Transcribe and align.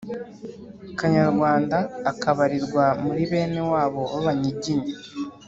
kanyarwanda, 0.99 1.77
akabarirwa 2.11 2.83
muri 3.03 3.21
bene 3.31 3.61
wabo 3.71 4.01
b'abanyiginya. 4.11 4.91